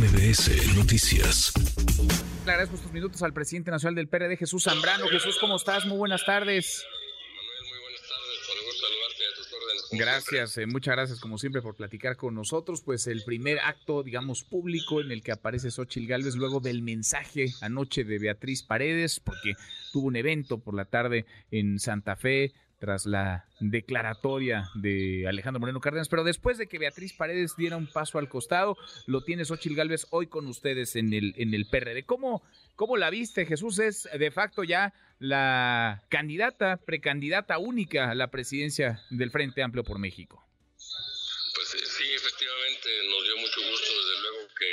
MBS 0.00 0.74
Noticias. 0.76 1.52
Le 2.46 2.52
agradezco 2.52 2.76
estos 2.76 2.90
minutos 2.90 3.22
al 3.22 3.34
presidente 3.34 3.70
nacional 3.70 3.96
del 3.96 4.08
PRD, 4.08 4.38
Jesús 4.38 4.64
Zambrano. 4.64 5.06
Jesús, 5.08 5.36
¿cómo 5.38 5.56
estás? 5.56 5.84
Muy 5.84 5.98
buenas 5.98 6.24
tardes. 6.24 6.86
Manuel, 7.36 7.70
muy 7.70 7.80
buenas 7.80 8.00
tardes. 8.08 8.64
Gusto 8.64 8.86
saludarte 8.86 9.24
a 9.26 9.36
tus 9.36 9.52
órdenes. 9.52 9.86
Gracias, 9.92 10.56
eh, 10.56 10.66
muchas 10.66 10.96
gracias 10.96 11.20
como 11.20 11.36
siempre 11.36 11.60
por 11.60 11.74
platicar 11.76 12.16
con 12.16 12.34
nosotros. 12.34 12.80
Pues 12.82 13.08
el 13.08 13.24
primer 13.24 13.58
acto, 13.58 14.02
digamos, 14.02 14.42
público 14.42 15.02
en 15.02 15.10
el 15.10 15.22
que 15.22 15.32
aparece 15.32 15.70
Xochil 15.70 16.06
Gálvez 16.06 16.34
luego 16.34 16.60
del 16.60 16.80
mensaje 16.80 17.52
anoche 17.60 18.02
de 18.02 18.18
Beatriz 18.18 18.62
Paredes, 18.62 19.20
porque 19.20 19.52
tuvo 19.92 20.06
un 20.06 20.16
evento 20.16 20.60
por 20.60 20.72
la 20.72 20.86
tarde 20.86 21.26
en 21.50 21.78
Santa 21.78 22.16
Fe 22.16 22.54
tras 22.80 23.04
la 23.06 23.44
declaratoria 23.60 24.70
de 24.74 25.26
Alejandro 25.28 25.60
Moreno 25.60 25.80
Cárdenas, 25.80 26.08
pero 26.08 26.24
después 26.24 26.56
de 26.58 26.66
que 26.66 26.78
Beatriz 26.78 27.12
Paredes 27.12 27.54
diera 27.56 27.76
un 27.76 27.86
paso 27.86 28.18
al 28.18 28.28
costado, 28.28 28.76
lo 29.06 29.22
tiene 29.22 29.44
Xochil 29.44 29.76
Gálvez 29.76 30.06
hoy 30.10 30.26
con 30.28 30.46
ustedes 30.46 30.96
en 30.96 31.12
el, 31.12 31.34
en 31.36 31.52
el 31.54 31.66
PRD. 31.68 32.04
¿Cómo, 32.04 32.42
¿Cómo 32.76 32.96
la 32.96 33.10
viste? 33.10 33.44
Jesús 33.46 33.78
es 33.78 34.08
de 34.12 34.30
facto 34.30 34.64
ya 34.64 34.94
la 35.18 36.02
candidata, 36.08 36.78
precandidata 36.78 37.58
única 37.58 38.10
a 38.10 38.14
la 38.14 38.30
presidencia 38.30 39.02
del 39.10 39.30
Frente 39.30 39.62
Amplio 39.62 39.84
por 39.84 39.98
México. 39.98 40.42
Pues 41.54 41.74
eh, 41.74 41.84
sí, 41.86 42.04
efectivamente, 42.16 42.88
nos 43.10 43.22
dio 43.24 43.36
mucho 43.36 43.60
gusto, 43.70 43.92
desde 43.92 44.20
luego, 44.22 44.48
que 44.58 44.72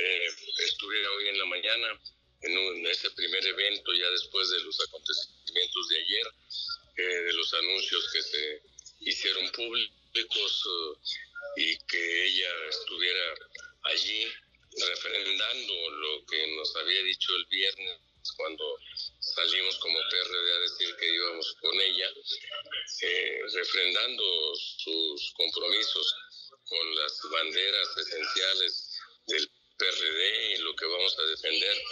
eh, 0.00 0.26
estuviera 0.66 1.08
hoy 1.18 1.28
en 1.28 1.38
la 1.38 1.44
mañana 1.46 1.86
en, 2.42 2.52
un- 2.58 2.76
en 2.78 2.86
ese 2.86 3.10
primer 3.10 3.44
evento, 3.44 3.90
ya 3.94 4.08
después 4.10 4.48
de 4.50 4.60
los 4.62 4.78
acontecimientos 4.86 5.88
de 5.88 5.96
ayer, 5.98 6.26
eh, 6.96 7.02
de 7.02 7.32
los 7.32 7.52
anuncios 7.54 8.10
que 8.12 8.22
se 8.22 8.62
hicieron 9.00 9.50
públicos 9.50 10.64
eh, 10.66 10.98
y 11.56 11.78
que 11.86 12.24
ella 12.26 12.50
estuviera 12.68 13.34
allí 13.84 14.26
refrendando 14.76 15.90
lo 15.90 16.26
que 16.26 16.46
nos 16.56 16.74
había 16.76 17.02
dicho 17.02 17.34
el 17.36 17.46
viernes 17.46 17.98
cuando 18.36 18.78
salimos 19.20 19.78
como 19.78 19.98
PRD 20.10 20.52
a 20.52 20.60
decir 20.60 20.96
que 20.96 21.14
íbamos 21.14 21.54
con 21.60 21.80
ella, 21.80 22.10
eh, 23.02 23.40
refrendando 23.52 24.54
sus 24.54 25.32
compromisos 25.36 26.14
con 26.68 26.94
las 26.96 27.20
banderas 27.30 27.88
esenciales 27.98 28.98
del 29.26 29.50
PRD 29.76 30.52
y 30.52 30.56
lo 30.58 30.74
que 30.74 30.86
vamos 30.86 31.18
a 31.18 31.22
defender 31.24 31.82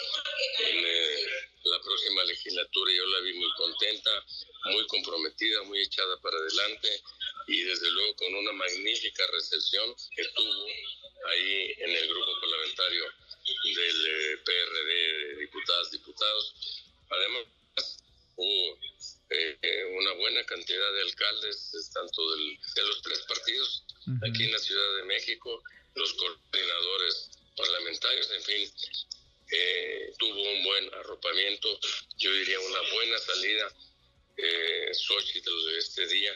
Yo 2.75 3.07
la 3.07 3.21
vi 3.21 3.35
muy 3.35 3.51
contenta, 3.53 4.25
muy 4.65 4.87
comprometida, 4.87 5.63
muy 5.65 5.81
echada 5.83 6.19
para 6.21 6.37
adelante 6.39 7.03
y 7.49 7.63
desde 7.65 7.91
luego 7.91 8.17
con 8.17 8.35
una 8.35 8.53
magnífica 8.53 9.27
recepción 9.33 9.95
que 10.17 10.25
tuvo 10.35 10.67
ahí 11.29 11.75
en 11.79 11.91
el 11.91 12.09
grupo 12.09 12.33
parlamentario 12.41 13.05
del 13.65 14.07
eh, 14.07 14.39
PRD 14.45 14.89
de 15.29 15.37
diputadas, 15.41 15.91
diputados. 15.91 16.55
Además, 17.11 17.45
hubo 18.37 18.79
eh, 19.31 19.85
una 19.99 20.13
buena 20.13 20.45
cantidad 20.47 20.93
de 20.93 21.03
alcaldes, 21.03 21.91
tanto 21.93 22.31
del- 22.33 22.59
de 22.75 22.83
los 22.85 23.03
tres 23.03 23.21
partidos, 23.29 23.85
aquí 24.27 24.45
en 24.45 24.53
la 24.53 24.59
Ciudad 24.59 24.97
de 24.97 25.03
México, 25.05 25.63
los 25.95 26.13
coordinadores 26.15 27.31
parlamentarios, 27.57 28.31
en 28.31 28.43
fin, 28.43 28.73
eh, 29.53 30.13
tuvo 30.19 30.41
un 30.41 30.65
buen 30.65 30.95
arropamiento, 30.95 31.79
yo 32.19 32.33
diría 32.33 32.59
una 32.59 32.81
buena 32.93 33.19
salida, 33.19 33.73
eh, 34.37 34.91
Xochitl 34.95 35.67
de 35.67 35.79
este 35.79 36.07
día, 36.07 36.33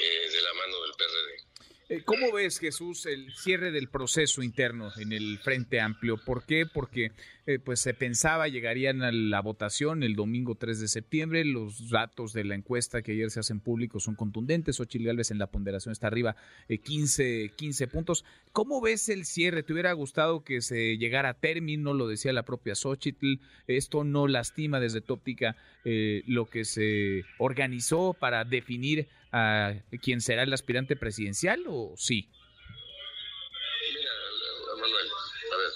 eh, 0.00 0.30
de 0.30 0.42
la 0.42 0.52
mano 0.54 0.82
del 0.82 0.92
PRD. 0.92 1.71
Eh, 1.92 2.04
¿Cómo 2.06 2.32
ves, 2.32 2.58
Jesús, 2.58 3.04
el 3.04 3.30
cierre 3.34 3.70
del 3.70 3.90
proceso 3.90 4.42
interno 4.42 4.90
en 4.96 5.12
el 5.12 5.36
Frente 5.36 5.78
Amplio? 5.78 6.16
¿Por 6.16 6.46
qué? 6.46 6.64
Porque 6.64 7.12
eh, 7.44 7.58
pues 7.58 7.80
se 7.80 7.92
pensaba 7.92 8.48
llegarían 8.48 9.02
a 9.02 9.12
la 9.12 9.42
votación 9.42 10.02
el 10.02 10.16
domingo 10.16 10.54
3 10.54 10.80
de 10.80 10.88
septiembre. 10.88 11.44
Los 11.44 11.90
datos 11.90 12.32
de 12.32 12.44
la 12.44 12.54
encuesta 12.54 13.02
que 13.02 13.12
ayer 13.12 13.30
se 13.30 13.40
hacen 13.40 13.60
públicos 13.60 14.04
son 14.04 14.14
contundentes. 14.14 14.80
Ochil 14.80 15.04
Gálvez 15.04 15.32
en 15.32 15.38
la 15.38 15.48
ponderación 15.48 15.92
está 15.92 16.06
arriba 16.06 16.34
eh, 16.70 16.78
15, 16.78 17.52
15 17.56 17.86
puntos. 17.88 18.24
¿Cómo 18.52 18.80
ves 18.80 19.10
el 19.10 19.26
cierre? 19.26 19.62
¿Te 19.62 19.74
hubiera 19.74 19.92
gustado 19.92 20.44
que 20.44 20.62
se 20.62 20.96
llegara 20.96 21.28
a 21.28 21.34
término? 21.34 21.92
Lo 21.92 22.08
decía 22.08 22.32
la 22.32 22.46
propia 22.46 22.74
Xochitl. 22.74 23.34
¿Esto 23.66 24.02
no 24.02 24.28
lastima 24.28 24.80
desde 24.80 25.02
tu 25.02 25.12
óptica 25.12 25.56
eh, 25.84 26.22
lo 26.26 26.46
que 26.46 26.64
se 26.64 27.24
organizó 27.36 28.16
para 28.18 28.46
definir 28.46 29.08
a 29.32 29.74
quién 30.02 30.20
será 30.20 30.42
el 30.42 30.52
aspirante 30.52 30.96
presidencial 30.96 31.64
o 31.66 31.94
sí? 31.96 32.28
Mira, 33.94 34.12
Manuel, 34.78 35.08
a 35.52 35.56
ver, 35.56 35.70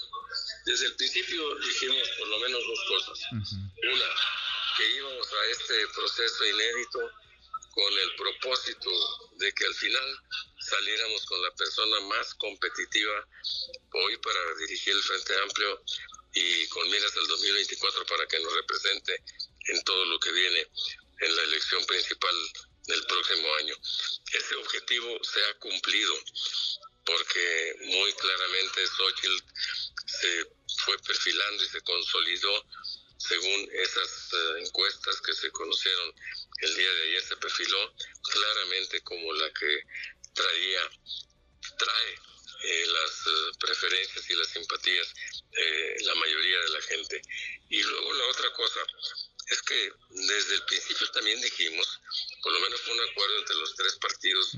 desde 0.65 0.85
el 0.85 0.95
principio 0.95 1.55
dijimos 1.59 2.09
por 2.19 2.27
lo 2.27 2.39
menos 2.39 2.61
dos 2.65 2.79
cosas. 2.87 3.31
Una, 3.31 4.09
que 4.77 4.95
íbamos 4.95 5.27
a 5.33 5.45
este 5.51 5.87
proceso 5.95 6.45
inédito 6.45 6.99
con 7.71 7.93
el 7.93 8.15
propósito 8.15 8.89
de 9.37 9.51
que 9.53 9.65
al 9.65 9.73
final 9.73 10.19
saliéramos 10.59 11.25
con 11.25 11.41
la 11.41 11.51
persona 11.51 11.99
más 12.01 12.33
competitiva 12.35 13.27
hoy 13.93 14.17
para 14.17 14.39
dirigir 14.59 14.93
el 14.93 15.01
Frente 15.01 15.33
Amplio 15.43 15.81
y 16.33 16.67
con 16.67 16.89
miras 16.89 17.15
al 17.17 17.27
2024 17.27 18.05
para 18.05 18.27
que 18.27 18.39
nos 18.39 18.53
represente 18.53 19.23
en 19.67 19.83
todo 19.83 20.05
lo 20.05 20.19
que 20.19 20.31
viene 20.31 20.67
en 21.19 21.35
la 21.35 21.43
elección 21.43 21.85
principal 21.85 22.35
del 22.87 23.05
próximo 23.05 23.55
año. 23.55 23.75
Ese 24.33 24.55
objetivo 24.55 25.23
se 25.23 25.43
ha 25.45 25.53
cumplido 25.59 26.13
porque 27.05 27.75
muy 27.85 28.11
claramente 28.13 28.87
Xochitl 28.87 29.43
se 30.05 30.45
fue 30.83 30.97
perfilando 30.99 31.63
y 31.63 31.69
se 31.69 31.81
consolidó 31.81 32.65
según 33.17 33.69
esas 33.73 34.29
eh, 34.33 34.63
encuestas 34.65 35.21
que 35.21 35.33
se 35.33 35.51
conocieron 35.51 36.13
el 36.59 36.75
día 36.75 36.91
de 36.91 37.03
ayer, 37.03 37.23
se 37.23 37.37
perfiló 37.37 37.93
claramente 38.21 39.01
como 39.01 39.33
la 39.33 39.51
que 39.53 39.83
traía, 40.33 40.89
trae 41.77 42.19
eh, 42.63 42.85
las 42.87 43.11
eh, 43.27 43.57
preferencias 43.59 44.29
y 44.29 44.35
las 44.35 44.47
simpatías 44.47 45.13
eh, 45.51 45.95
la 46.01 46.15
mayoría 46.15 46.59
de 46.59 46.69
la 46.69 46.81
gente. 46.81 47.21
Y 47.69 47.83
luego 47.83 48.13
la 48.13 48.25
otra 48.27 48.51
cosa 48.53 48.79
es 49.47 49.61
que 49.61 49.91
desde 50.09 50.55
el 50.55 50.63
principio 50.63 51.09
también 51.11 51.39
dijimos, 51.41 52.01
por 52.47 52.53
lo 52.53 52.61
menos 52.61 52.79
fue 52.79 52.93
un 52.93 53.09
acuerdo 53.09 53.39
entre 53.39 53.55
los 53.57 53.75
tres 53.75 53.95
partidos, 53.95 54.51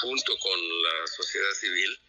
junto 0.00 0.38
con 0.38 0.82
la 0.82 1.06
sociedad 1.06 1.52
civil, 1.52 2.00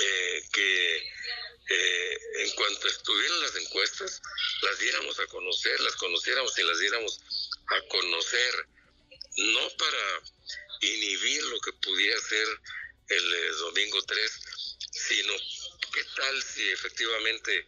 eh, 0.00 0.42
que 0.52 0.96
eh, 0.96 2.18
en 2.36 2.50
cuanto 2.52 2.86
estuvieran 2.86 3.40
las 3.40 3.56
encuestas, 3.56 4.22
las 4.62 4.78
diéramos 4.78 5.18
a 5.18 5.26
conocer, 5.26 5.80
las 5.80 5.96
conociéramos 5.96 6.56
y 6.56 6.62
las 6.62 6.78
diéramos 6.78 7.18
a 7.66 7.88
conocer, 7.88 8.68
no 9.38 9.70
para 9.76 10.22
inhibir 10.82 11.42
lo 11.42 11.60
que 11.60 11.72
pudiera 11.72 12.20
ser 12.20 12.46
el 13.08 13.34
eh, 13.34 13.48
domingo 13.58 14.02
3, 14.04 14.40
sino 14.92 15.32
qué 15.92 16.04
tal 16.14 16.42
si 16.44 16.70
efectivamente 16.70 17.66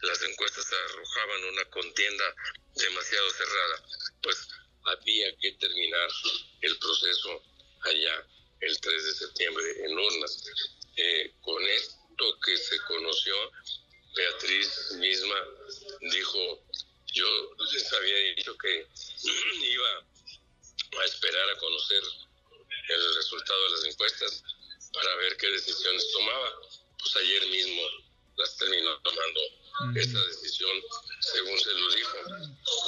las 0.00 0.22
encuestas 0.22 0.66
arrojaban 0.72 1.44
una 1.44 1.64
contienda 1.66 2.34
demasiado 2.74 3.30
cerrada. 3.32 3.84
Pues 4.22 4.48
había 4.90 5.36
que 5.36 5.52
terminar 5.52 6.08
el 6.62 6.78
proceso 6.78 7.42
allá 7.82 8.26
el 8.60 8.80
3 8.80 9.04
de 9.04 9.14
septiembre 9.14 9.64
en 9.84 9.98
urnas. 9.98 10.44
Eh, 10.96 11.34
con 11.40 11.62
esto 11.66 12.38
que 12.44 12.56
se 12.56 12.78
conoció, 12.82 13.34
Beatriz 14.14 14.92
misma 14.96 15.36
dijo, 16.00 16.62
yo 17.12 17.54
les 17.72 17.92
había 17.92 18.34
dicho 18.34 18.56
que 18.58 18.86
iba 19.62 20.06
a 21.00 21.04
esperar 21.04 21.48
a 21.50 21.58
conocer 21.58 22.02
el 22.88 23.14
resultado 23.14 23.62
de 23.64 23.70
las 23.70 23.84
encuestas 23.84 24.42
para 24.92 25.14
ver 25.16 25.36
qué 25.36 25.48
decisiones 25.48 26.10
tomaba. 26.12 26.52
Pues 26.98 27.16
ayer 27.16 27.46
mismo 27.46 27.82
las 28.40 28.56
terminó 28.56 28.90
tomando 29.02 29.40
esa 30.00 30.18
decisión, 30.26 30.70
según 31.20 31.58
se 31.58 31.72
lo 31.72 31.94
dijo 31.94 32.16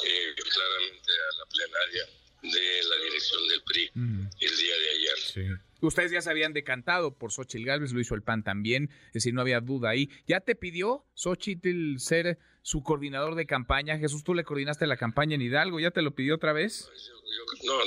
eh, 0.05 0.35
claramente 0.37 1.13
a 1.13 1.39
la 1.39 1.47
plenaria 1.47 2.09
de 2.43 2.83
la 2.89 2.97
dirección 3.05 3.49
del 3.49 3.63
PRI 3.63 3.91
el 3.95 4.57
día 4.57 4.75
de 4.79 4.91
ayer. 4.91 5.59
Ustedes 5.81 6.13
ya 6.13 6.21
se 6.23 6.31
habían 6.31 6.53
decantado 6.53 7.17
por 7.17 7.33
Xochitl 7.33 7.65
Gálvez, 7.67 7.93
lo 7.93 8.01
hizo 8.01 8.15
el 8.15 8.23
PAN 8.23 8.45
también, 8.45 8.91
es 9.09 9.13
decir, 9.15 9.35
no 9.35 9.41
había 9.41 9.61
duda 9.61 9.91
ahí. 9.91 10.09
¿Ya 10.29 10.41
te 10.41 10.55
pidió 10.55 11.05
Xochitl 11.15 11.99
ser 11.99 12.39
su 12.63 12.83
coordinador 12.83 13.35
de 13.35 13.47
campaña? 13.47 13.99
Jesús, 13.99 14.23
tú 14.23 14.35
le 14.35 14.45
coordinaste 14.45 14.87
la 14.87 14.97
campaña 14.97 15.35
en 15.35 15.43
Hidalgo, 15.43 15.81
¿ya 15.81 15.91
te 15.91 16.03
lo 16.03 16.15
pidió 16.15 16.37
otra 16.37 16.53
vez? 16.53 16.89
Yo- 16.89 17.03
yo- 17.03 17.65
no, 17.65 17.85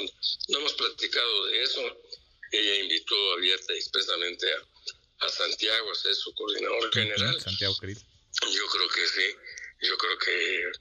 no 0.49 0.57
hemos 0.59 0.73
platicado 0.73 1.45
de 1.47 1.63
eso. 1.63 1.81
Ella 2.51 2.83
invitó 2.83 3.15
abierta 3.37 3.73
y 3.73 3.77
expresamente 3.77 4.45
a, 4.53 4.57
a 5.19 5.29
Santiago 5.29 5.91
a 5.91 5.95
ser 5.95 6.15
su 6.15 6.33
coordinador 6.33 6.93
general. 6.93 7.41
Santiago 7.41 7.77
querido. 7.79 8.01
Yo 8.51 8.67
creo 8.69 8.89
que 8.89 9.07
sí. 9.07 9.35
Yo 9.81 9.97
creo 9.97 10.17
que 10.17 10.71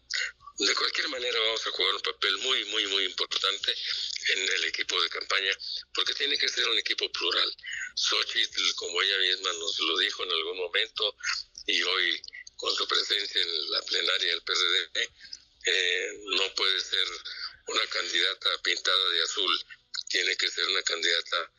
De 0.56 0.74
cualquier 0.76 1.08
manera 1.08 1.36
vamos 1.40 1.66
a 1.66 1.70
jugar 1.72 1.94
un 1.96 2.00
papel 2.00 2.38
muy, 2.38 2.64
muy, 2.66 2.86
muy 2.86 3.04
importante 3.06 3.74
en 4.34 4.38
el 4.38 4.64
equipo 4.64 5.00
de 5.02 5.08
campaña, 5.08 5.50
porque 5.92 6.14
tiene 6.14 6.38
que 6.38 6.48
ser 6.48 6.68
un 6.68 6.78
equipo 6.78 7.10
plural. 7.10 7.56
Xochitl, 7.96 8.74
como 8.76 9.02
ella 9.02 9.18
misma 9.18 9.52
nos 9.54 9.78
lo 9.80 9.98
dijo 9.98 10.22
en 10.22 10.30
algún 10.30 10.58
momento, 10.58 11.16
y 11.66 11.82
hoy 11.82 12.22
con 12.56 12.72
su 12.74 12.86
presencia 12.86 13.42
en 13.42 13.70
la 13.72 13.82
plenaria 13.82 14.30
del 14.30 14.42
PRD, 14.42 15.10
eh, 15.66 16.08
no 16.36 16.54
puede 16.54 16.80
ser 16.80 17.06
una 17.66 17.86
candidata 17.88 18.50
pintada 18.62 19.10
de 19.10 19.22
azul, 19.22 19.64
tiene 20.08 20.36
que 20.36 20.48
ser 20.48 20.68
una 20.68 20.82
candidata 20.82 21.50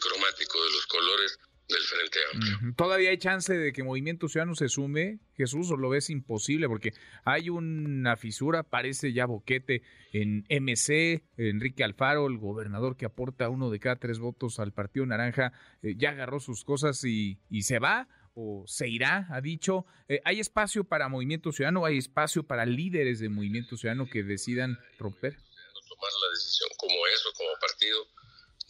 policromático, 0.00 0.64
de 0.64 0.70
los 0.72 0.86
colores 0.86 1.38
del 1.68 1.82
Frente 1.82 2.18
Amplio. 2.32 2.74
¿Todavía 2.76 3.10
hay 3.10 3.18
chance 3.18 3.56
de 3.56 3.72
que 3.72 3.84
Movimiento 3.84 4.28
Ciudadano 4.28 4.54
se 4.54 4.68
sume, 4.68 5.20
Jesús, 5.36 5.70
o 5.70 5.76
lo 5.76 5.88
ves 5.88 6.10
imposible? 6.10 6.68
Porque 6.68 6.92
hay 7.24 7.48
una 7.48 8.16
fisura, 8.16 8.64
parece 8.64 9.12
ya 9.12 9.26
boquete 9.26 9.82
en 10.12 10.44
MC, 10.48 11.22
Enrique 11.36 11.84
Alfaro, 11.84 12.26
el 12.26 12.38
gobernador 12.38 12.96
que 12.96 13.06
aporta 13.06 13.48
uno 13.48 13.70
de 13.70 13.78
cada 13.78 13.96
tres 13.96 14.18
votos 14.18 14.58
al 14.58 14.72
Partido 14.72 15.06
Naranja, 15.06 15.52
eh, 15.82 15.94
ya 15.96 16.10
agarró 16.10 16.40
sus 16.40 16.64
cosas 16.64 17.04
y, 17.04 17.38
se 17.62 17.78
va 17.78 18.08
o 18.34 18.64
se 18.66 18.88
irá, 18.88 19.28
ha 19.30 19.40
dicho. 19.40 19.86
Eh, 20.08 20.20
¿Hay 20.24 20.40
espacio 20.40 20.84
para 20.84 21.08
Movimiento 21.08 21.52
Ciudadano? 21.52 21.84
¿Hay 21.84 21.98
espacio 21.98 22.42
para 22.42 22.66
líderes 22.66 23.20
de 23.20 23.28
Movimiento 23.28 23.76
Ciudadano 23.76 24.08
que 24.10 24.24
decidan 24.24 24.78
romper? 24.98 25.34
Tomar 25.34 26.12
la 26.22 26.30
decisión 26.34 26.68
como 26.78 26.94
eso, 27.14 27.28
como 27.36 27.50
partido, 27.60 28.06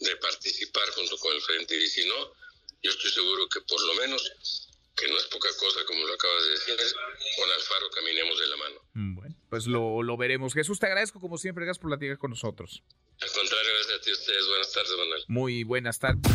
de 0.01 0.15
participar 0.17 0.89
junto 0.95 1.17
con 1.17 1.33
el 1.35 1.41
Frente 1.41 1.77
y 1.77 1.87
si 1.87 2.05
no, 2.07 2.33
yo 2.83 2.91
estoy 2.91 3.11
seguro 3.11 3.47
que 3.47 3.61
por 3.61 3.81
lo 3.85 3.93
menos, 3.95 4.67
que 4.95 5.07
no 5.07 5.17
es 5.17 5.25
poca 5.25 5.49
cosa 5.59 5.79
como 5.85 6.03
lo 6.05 6.13
acabas 6.13 6.43
de 6.43 6.51
decir, 6.51 6.75
con 7.37 7.51
Alfaro 7.51 7.89
caminemos 7.91 8.39
de 8.39 8.47
la 8.47 8.57
mano. 8.57 8.75
Mm, 8.93 9.15
bueno, 9.15 9.35
pues 9.49 9.67
lo, 9.67 10.03
lo 10.03 10.17
veremos. 10.17 10.53
Jesús, 10.53 10.79
te 10.79 10.87
agradezco 10.87 11.19
como 11.19 11.37
siempre, 11.37 11.65
gracias 11.65 11.81
por 11.81 11.91
platicar 11.91 12.17
con 12.17 12.31
nosotros. 12.31 12.83
Al 13.21 13.31
contrario, 13.31 13.71
gracias 13.75 13.99
a 13.99 14.01
ti 14.01 14.11
ustedes. 14.11 14.47
Buenas 14.47 14.71
tardes, 14.73 14.91
Manuel. 14.97 15.23
Muy 15.27 15.63
buenas 15.63 15.99
tardes. 15.99 16.31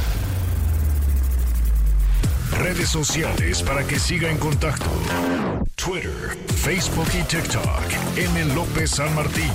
Redes 2.53 2.89
sociales 2.89 3.63
para 3.63 3.87
que 3.87 3.99
siga 3.99 4.31
en 4.31 4.39
contacto: 4.39 4.87
Twitter, 5.75 6.37
Facebook 6.63 7.09
y 7.13 7.23
TikTok. 7.25 8.17
M. 8.17 8.55
López 8.55 8.91
San 8.93 9.15
Martín. 9.15 9.51